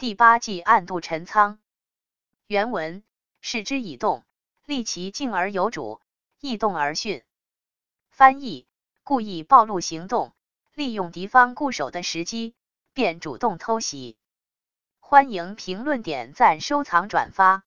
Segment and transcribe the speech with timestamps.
[0.00, 1.58] 第八计暗度陈仓。
[2.46, 3.02] 原文：
[3.40, 4.22] 视之以动，
[4.64, 6.00] 利其静而有主；
[6.38, 7.24] 易动而训。
[8.08, 8.68] 翻译：
[9.02, 10.32] 故意暴露行动，
[10.72, 12.54] 利用敌方固守的时机，
[12.92, 14.16] 便主动偷袭。
[15.00, 17.64] 欢迎评论、点赞、收藏、转发。